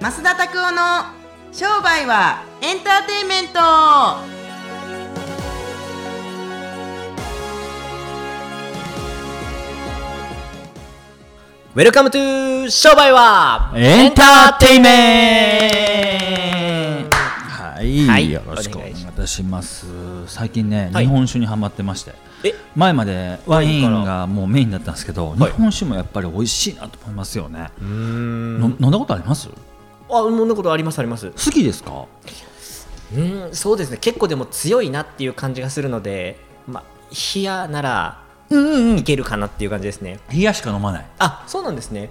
[0.00, 1.04] 増田拓夫の
[1.52, 3.60] 商売はエンターテインメント。
[11.74, 15.68] Welcome to 商売はエンターテイメ
[17.06, 17.16] ント。
[17.18, 18.94] はい、はいよろしくお願い
[19.26, 19.86] します。
[20.28, 22.14] 最近ね、はい日本酒にはまってまして。
[22.42, 25.38] え前までワインがもうメインだったんですけど、い。
[25.38, 29.50] 日本酒もやっぱり美味しいなと思いますよね、飲んだことあります？
[30.10, 31.30] あそんなことありますあります。
[31.30, 32.06] 好きですか？
[33.14, 33.98] うんそうですね。
[34.00, 36.84] 結構でも強いなっていう感じがするのでまあ
[37.34, 40.20] 冷やならうんうんいけるかなっていう感じですね。
[40.32, 41.06] 冷やしか飲まない。
[41.18, 42.10] あそうなんですね。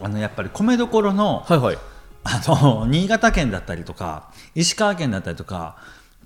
[0.00, 1.78] あのやっぱり米どころのはいはい。
[2.24, 5.76] あの新潟県だったりとか石川県だったりとか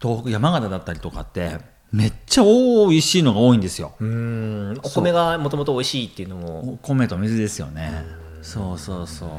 [0.01, 1.59] 東北山形だったりとかって
[1.91, 3.95] めっちゃ美味しいのが多いんですよ。
[3.99, 4.79] うん。
[4.83, 6.75] お米がもともと美味しいっていうのも。
[6.75, 8.05] お米と水ですよね
[8.47, 9.31] そうそうそう、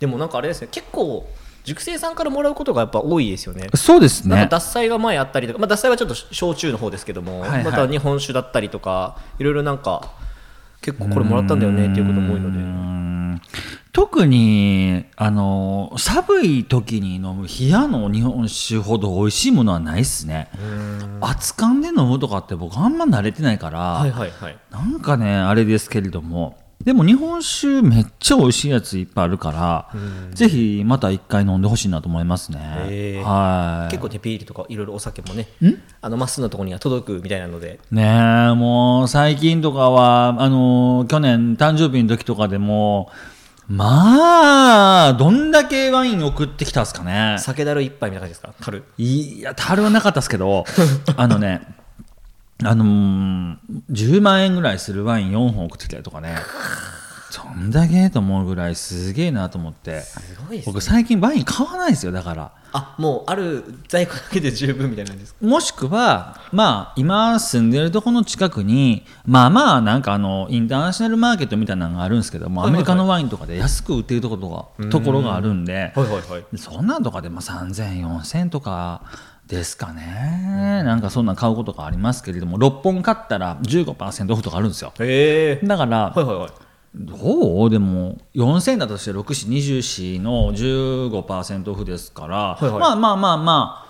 [0.00, 0.68] でもなんかあれですね。
[0.70, 1.28] 結構
[1.64, 3.68] 熟成さんからもらうことがやっぱ多いですよね。
[3.74, 4.48] そうですね。
[4.50, 7.64] 脱菜が前あったりとか、まあ、脱菜はちょっと焼酎の方ですけども、はいはい。
[7.64, 10.12] また日本酒だったりとかいろいろなんか
[10.82, 13.40] 結構これもらったんだよねっていうことも多いのうでん。
[13.92, 20.50] 特にあの寒い時に飲む冷やの日本酒ほど美味しいものはないっすね。
[21.20, 24.58] 熱燗で飲むとかって僕あんま慣れてないから、はいはいはい。
[24.70, 29.88] なんかねあれですけれどもでも日本酒めっちゃ美味しいやついっぱいあるから
[30.34, 32.58] ぜひまた一回飲んでほしいなと思いますね。
[32.88, 33.24] へー。
[33.24, 33.90] はい。
[33.90, 35.48] 結構テピールとかいろいろお酒もね
[36.02, 37.80] あのまっすぐのところには届くみたいなので。
[37.90, 38.02] ね
[38.50, 43.10] えもう最近とかはあの去年誕生日の時とかでも
[43.66, 47.36] まあどんだけワイン送ってきたんですかね。
[47.38, 48.52] 酒だる一杯みたいな感じですか？
[48.62, 49.40] 樽い。
[49.40, 50.64] や樽はなかったですけど
[51.16, 51.62] あのね
[52.64, 53.56] あのー
[53.90, 56.36] 10万円ぐらいするワイン4本送ってきたりとかね。
[57.30, 60.02] そんだけと思うぐらいすげえなと思って。
[60.02, 60.62] すごいね。
[60.66, 62.52] 僕最近ワイン買わないですよだから。
[62.72, 65.44] あもうある在庫だけで十分みたいな感じですか？
[65.46, 72.82] もしくは、まあ、今住んでるところの近くに、まあまあ、なんかあの、インターナショナルマーケットみたいなのがあるんですけども、はいはいはい。
[72.82, 76.58] アメリカのワインとかで安く売ってるところが、ところがあるんで、はいはいはい。
[76.58, 79.02] そんなんとかでまあ3000、4000とか
[79.46, 84.92] ですかね、なんかそんなん買うことがありますけれども、6本買ったら15%オフとかあるんですよ。
[85.66, 86.50] だから、はいはいはい。
[86.96, 87.70] どう？
[87.70, 92.80] でも4000だとして6、4、24の15%オフですから、いはい。
[92.80, 93.86] まあまあまあま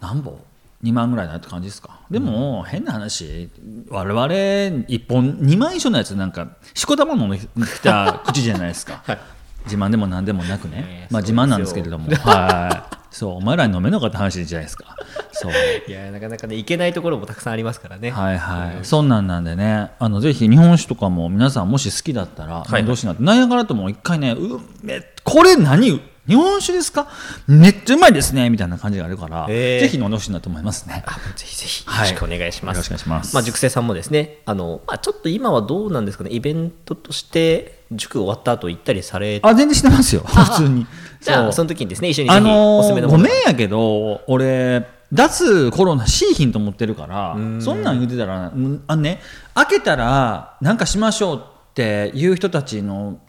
[0.00, 0.40] あ、何本
[0.82, 2.00] ?2 万ぐらいだって感じですか？
[2.10, 3.48] でも、変な話、
[3.90, 7.46] 我々1本2万以上のやつなんか、しこたま飲んでき
[7.82, 9.02] た口じゃないですか。
[9.06, 9.18] はい。
[9.66, 10.84] 自慢でも何でもなくね。
[10.86, 12.95] え、ーまあ自慢なんですけれども、はい。
[13.16, 14.94] そう、お前らに飲めんのかって話じゃないですか。
[15.32, 15.52] そう。
[15.88, 18.10] いやなかなかねいけないところもたくさんありますからね。
[18.10, 19.92] はいはい、そんなんなんでね。
[19.98, 22.80] あのぜひ日本酒とかも皆さんもし好きだったらいはい。
[22.80, 27.08] 飲んでほしいなって、なんやからとも一回ねうめこれ何日本酒ですか？
[27.46, 28.50] めっちゃうまいですね。
[28.50, 29.80] みたいな感じがあるから、へー。
[29.80, 31.04] ぜひ飲んでほしいなと思いますね。
[31.06, 31.86] あぜひぜひ。
[31.86, 32.10] よはい。
[32.10, 32.76] ろしくお願いします。
[32.76, 33.34] よろしくお願いします。
[33.34, 40.22] まあ、熟成さんもですね、あの、まあ、ちょっと今はどうなんですかね、イベントとして塾終わった後行ったりされあ全然してますよ。
[40.22, 40.86] 普通に。
[41.20, 43.24] じゃあ、その時にですね、一緒にあのおすすめのー、もの。
[43.24, 49.20] がごめんやけど俺脱コロナしいひんと思ってるからそんなん言ってたらうんあのね
[49.54, 53.20] 開けたらなんかしましょうっていう人たちの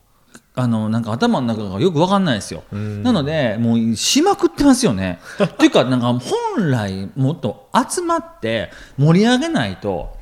[0.60, 2.64] あのなんか頭の中がよく分かんないですよ。
[2.72, 5.20] なのでもうしまくってますよね。
[5.42, 10.17] っていうかなんか本来もっと集まって盛り上げないと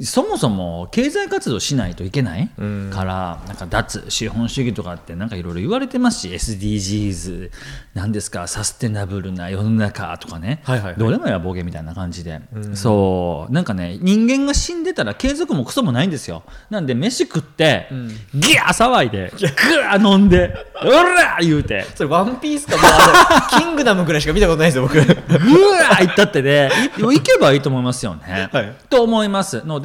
[0.00, 2.48] そもそも経済活動しないといけない
[2.90, 7.50] からなんか脱資本主義とかってなんかいろいろ言われてますし SDGs
[7.94, 10.98] なんですかサステナブルな世の中とかね、はいはいはい。
[10.98, 12.40] どれもやボケみたいな感じで、
[12.74, 13.52] そう。
[13.52, 16.42] なんかね人間が死んでたら継続もクソもないんですよ。
[16.70, 17.86] なんで飯食って、
[18.34, 21.86] ギャー騒いでグワー飲んでうらー言うて。
[21.94, 24.98] それ、ワンピースか、もうあの キングダムぐらいしか見たことないですよ、僕。
[24.98, 28.48] うわー行ったってねい行けばいいと思いますよね。
[28.52, 28.74] はい。
[28.90, 29.62] と思います。
[29.64, 29.83] ので。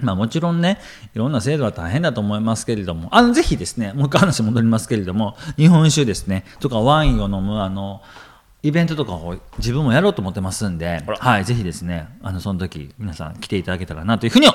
[0.00, 0.78] まあもちろんね、
[1.14, 8.02] いろんな制度は大変だと思いますけれども、あのぜひですね、もう一回話戻りますけれども、日本酒ですね、とかワインを飲む、あの、
[8.62, 14.48] イベントとかを自分もやろうと思ってますんで、はい、ぜひですね、あの、その時、皆さん来ていただけたらなというふうに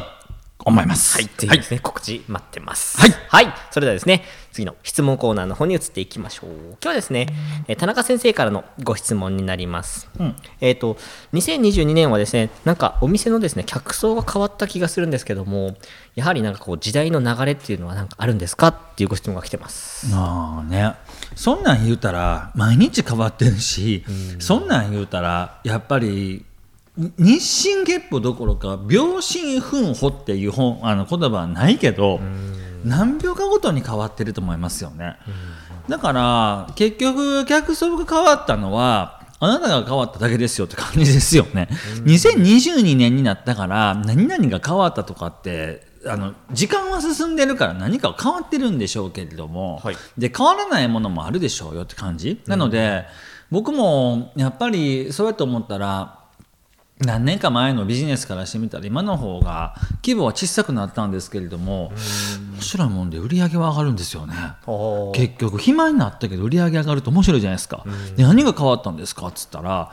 [0.69, 1.17] 思います。
[1.17, 2.99] はい、ぜひですね、告知待ってます。
[2.99, 3.53] はいはい。
[3.71, 6.49] それではですね、次の質問コーナーの方に移っていきましょう。
[6.49, 7.27] 今日はですね、
[7.67, 10.09] えー田中先生からのご質問になります。
[10.59, 10.97] えっ、と、
[11.33, 15.77] 2022年はですね、なんかお店のですね、客層が変わった気がするんですけども、
[16.15, 20.07] やはりなんかこう、時代の流れっていうのはなんかあるんですかっていうご質問が来てます。
[20.13, 20.93] ああね
[21.35, 24.03] そんなん言うたら毎日変わってるし、
[24.39, 26.45] そんなん言うたらやっぱりに
[27.17, 32.19] 日進月歩どころか秒針奮歩っていう本あの言葉はないけど、
[32.83, 35.17] 何秒かごとに変わってると思いますよね、
[35.87, 41.69] だから結局客層が変わったのはあなたが変わっただけですよって感じですよね、
[42.05, 49.97] 2022年になったから何々が変わったとかってあの時間は進んでるから何か変わってるんでしょうけれども、はい。
[50.17, 53.05] で変わらないものもあるでしょうよって感じ、なので
[53.51, 56.18] 僕もやっぱりそうやって思ったら
[56.99, 61.93] 何年か前のビジネスからしてみたら今の方が規模は小さくなったんですけれども
[62.53, 64.33] 面白いもんで売り上げは上がるんですよね。
[65.13, 67.85] 結局暇になったけど売り上げ上がると面白いじゃないですか、
[68.17, 69.27] で何が変わったんですか？
[69.27, 69.91] っつったら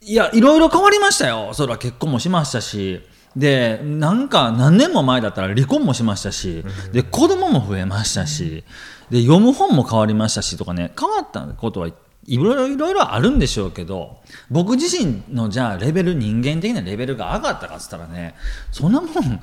[0.00, 1.50] いやいろいろ変わりましたよ。
[1.52, 3.00] それは結婚もしましたし。
[3.36, 8.64] でなんか何年も前だったら離婚もしましたし、で子供も増えましたし。
[9.10, 11.88] で読む本も変わりましたしとかね変わったことは
[12.28, 14.18] いろいろいろいろあるんでしょうけど
[14.50, 18.34] 僕自身のじゃあレベル人間的なレベルが上がったかっつったらね
[18.70, 19.40] そんなもん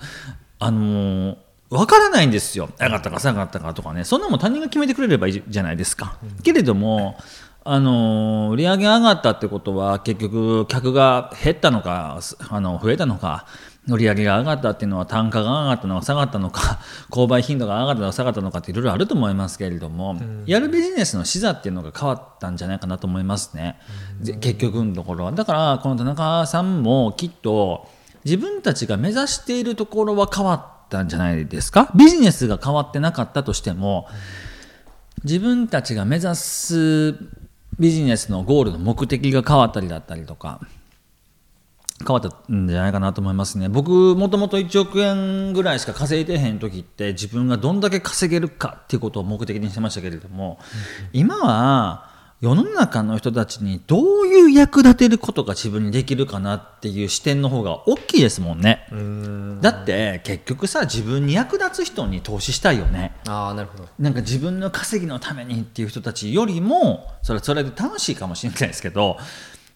[0.59, 1.37] あのー
[1.71, 2.69] わからないんですよ。
[2.79, 4.03] 上がったか下がったかとかね。
[4.03, 7.17] そんなもん他人が決めてくれればいいじゃないですか、けれども
[7.63, 13.47] あのー売り上げ上がったってことは結局客が減ったのかあの増えたのか
[13.87, 16.79] 売り上げが上がったっていうのは単価が上がったのか下がったのか
[17.11, 20.15] 購買頻度が上がったのか下がったのかっていろいろあると思いますけれども、
[20.47, 23.79] やるビジネスの視座っていうのが変わったんじゃないかなと思いますね、
[24.21, 25.31] で結局のところは。
[25.31, 27.87] だからこの田中さんもきっと
[28.23, 31.91] 自分たちが目指しているところは変わったんじゃないですか？
[31.95, 34.07] ビジネスが変わってなかったとしても
[35.23, 37.15] 自分たちが目指す
[37.79, 40.59] ビジネスのゴールの目的が変わったりだったりとか
[41.99, 43.69] 変わったんじゃないかなと思いますね。
[43.69, 50.59] 僕もともと1億円ぐらいしか稼いでへん時って自分がどんだけ稼げるかっていうことを目的にしてましたけれども、
[51.13, 58.85] 今は世の中の人たちにどういう役立てることが自分にできるかなっていう視点の方が大きいですもんね。
[59.61, 63.15] だって結局さ自分に役立つ人に投資したいよね。
[63.25, 63.87] ああなるほど。
[63.97, 69.17] なんか自分の稼ぎのためにっていう人たちよりもそれはそれで楽しいかもしれないですけど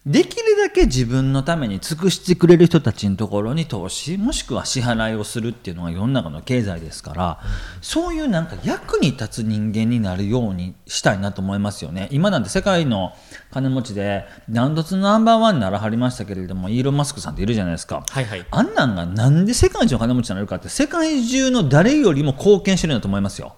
[0.06, 7.40] できるだけ自分のために尽くしてくれる人たちのところに投資もしくは支払いをするっていうのが世の中の経済ですから、
[7.82, 12.08] そういうなんか役に立つ人間になるようにしたいなと思いますよね。
[12.12, 13.12] 今なんて世界の
[13.50, 18.46] 金持ちでダントツナンバーワンにならはりましたけれどもイーロン・マスクさんっているじゃないですか、はいはい。
[18.50, 23.54] あんなんがなんで世界一の金持ちになるかって世界中の誰よりも貢献してるんだと思いますよ。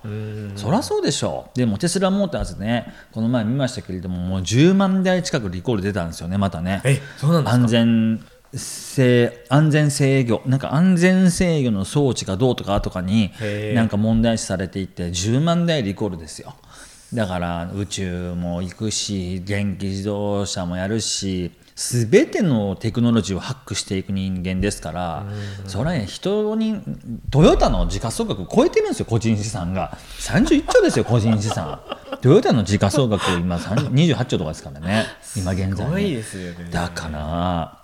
[0.57, 1.57] そりゃそうでしょう。
[1.57, 6.81] でもテスラモーターズねこの前見ましたけれどももう10万台近くリコール出たんですよねまたね。
[6.85, 7.63] えそうなんですか？
[7.63, 8.25] 安全
[8.55, 13.33] 性安全制御なんか安全制御の装置がどうとかとかに
[13.75, 16.55] なんか問題視されていて10万台リコールですよ。
[17.15, 25.27] だから宇宙も行くし電気自動車もやるし全てのテクノロジーをハックしていく人間ですから
[25.67, 26.81] それはね人に
[27.31, 29.97] トヨタの時価総額超えてるんですよ個人資産が。
[30.19, 31.81] 31兆ですよ個人資産。
[32.21, 35.87] トヨタの時価総額今30 28兆とかですからね今現在。
[36.65, 36.71] ね。
[36.71, 37.79] だから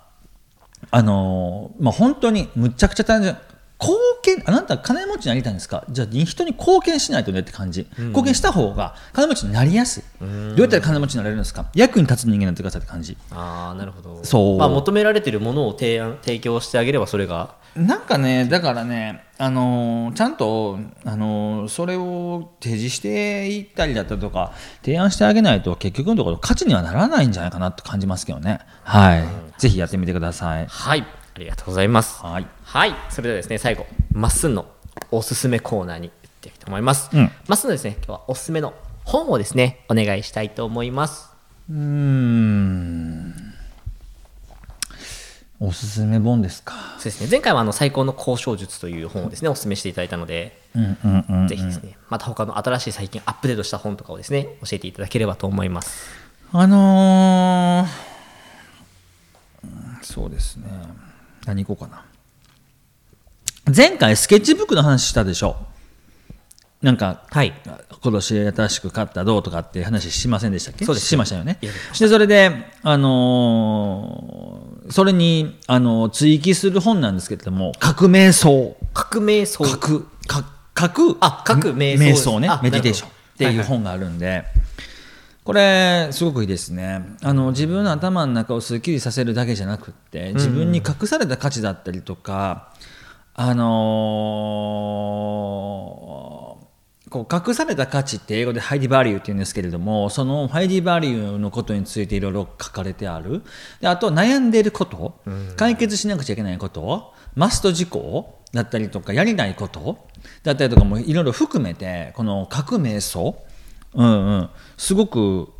[0.91, 3.35] あのまあ本当にむちゃくちゃ単純
[3.81, 5.85] 貢献あなた金持ちになりたいんですか？
[5.89, 11.69] じゃあ人に貢献しないとねって感じ、貢献した方が金持ちになりやすい、どうやったら金持ちになれるんですか？
[11.73, 13.15] 役に立つ人間になってくださいって感じ。
[13.31, 14.23] ああなるほど。
[14.25, 14.57] そう。
[14.57, 17.57] まあ、求められているものを提案提供してあげればそれが。
[17.75, 28.59] なんかねだからねあのーちゃんと、あのーそれを提示していったりだったりとか提案してあげないと結局のところ価値にはならないんじゃないかなと感じますけどね。
[28.83, 29.23] はい、
[29.59, 30.65] ぜひやってみてください。
[30.67, 31.05] はい
[31.39, 32.21] ありがとうございます。
[32.21, 32.47] はい。
[32.63, 32.93] はい。
[33.09, 34.65] それではですね最後まっすんの
[35.09, 37.31] おすすめコーナーに行っていきたいと思います、うん。
[37.47, 38.73] まっすんのですね今日はおすすめの
[39.05, 41.29] 本をですねお願いしたいと思います。
[41.71, 43.33] うーん。
[45.61, 46.73] おすすめ本ですか。
[46.97, 47.29] そうですね。
[47.31, 56.09] 前回はあの最高の交渉術という本をですねお勧めしていただいたので、うんうんうんぜひですねまた他の新しい最近アップデートした本とかをですね教えていただければと思います。
[56.51, 57.87] あのー
[59.63, 60.65] うんそうですね
[61.45, 62.03] 何行こうかな。
[63.75, 65.55] 前回スケッチブックの話したでしょ。
[66.81, 67.53] なんかはい。
[68.01, 70.85] 今年新しく買ったどうとかって話しませんでしたっけ？
[70.85, 71.07] そうです。
[71.07, 71.59] しましたよね。
[71.99, 72.51] でそれで
[72.83, 78.75] あのーそれにあの追記する本なんですけれども革命層。
[78.93, 79.63] 革命層。
[79.63, 80.07] 核。
[80.25, 80.45] 核。
[80.73, 82.47] 核あ核瞑想瞑想ね。
[82.47, 84.45] あメディテーションっていう本があるんで、
[85.43, 87.15] これすごくいいですね。
[87.23, 92.73] あの自分の頭の中をすっきりさせるだけじゃなくって自分に隠された価値だったりとか、
[93.33, 96.69] あのー
[97.09, 103.41] こう隠された価値って英語でハイディバリューって言うんですけれどもそのハイディバリューのことについていろいろ書かれてある。
[103.81, 105.15] であと悩んでいること
[105.55, 109.97] 解決しなくちゃいけないことマスト事項だったりとかやりないこと
[110.43, 113.37] だったりとかもいろいろ含めてこの革命層、
[113.93, 115.51] うんうん、すごく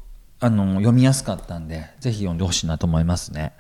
[0.41, 3.53] あの読みやすかったんでぜひ読んでほしいなと思いますね。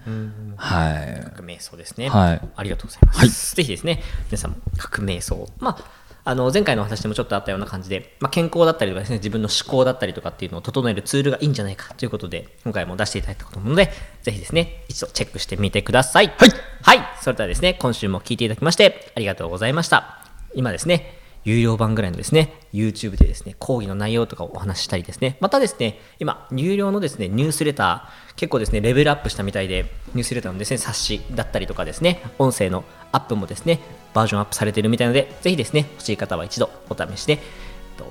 [0.55, 1.29] はい。
[1.31, 2.09] 革命層ですね。
[2.09, 2.41] はい。
[2.55, 3.19] ありがとうございます。
[3.19, 5.99] はい、ぜひですね皆さんも革命層まあ
[6.29, 13.89] あの前回のお話でもちょっとあったような感じで、まあ、健康だったりとかですね自分の思考だったりとかっていうのを整えるツールがいいんじゃないかということで今回も出していただいたことなので
[14.21, 16.49] ぜひですね一度チェックしてみてくださいはい、
[16.81, 20.23] はい、それではですね今週も聞いていただきましてありがとうございました
[20.53, 33.79] 今ですね有料版ぐらいのですね、YouTube でですね、講義の内容とかをお話ししたりですね、またですね、今、有料のですね、ニュースレター、結構ですね、レベルアップしたみたいで、ニュースレターのですね、冊子だったりとかですね、音声のアップもですね、
[34.13, 37.39] バージョンアップされているみたいなので、ぜひですね、欲しい方は一度お試しで、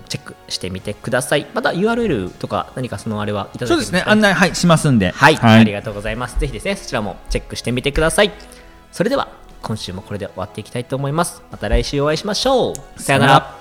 [0.08, 1.46] チェックしてみてください。
[1.54, 5.36] また URL とか何かそのあれはいただけそうですね、案内、はい、しますんで、はい。
[5.36, 6.38] はい、ありがとうございます。
[6.38, 8.32] ぜひですね、そちらもチェックしてみてください。
[8.92, 9.28] それでは、
[9.62, 11.42] 今週もこれで終わっていきたいと思います。
[11.50, 13.02] また来週お会いしましょう。
[13.02, 13.57] さよなら。